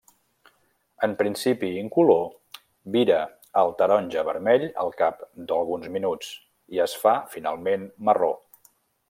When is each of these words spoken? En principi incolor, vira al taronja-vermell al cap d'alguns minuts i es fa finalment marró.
En 1.07 1.11
principi 1.17 1.67
incolor, 1.81 2.23
vira 2.95 3.19
al 3.63 3.75
taronja-vermell 3.83 4.67
al 4.85 4.91
cap 5.03 5.23
d'alguns 5.53 5.93
minuts 5.99 6.33
i 6.79 6.83
es 6.89 6.97
fa 7.05 7.15
finalment 7.37 7.87
marró. 8.11 8.33